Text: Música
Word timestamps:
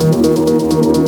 Música 0.00 1.07